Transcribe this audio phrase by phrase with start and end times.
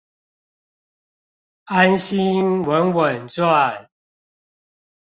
[1.65, 3.87] 安心穩穩賺